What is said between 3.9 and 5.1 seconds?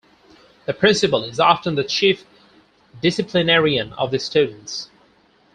of the students.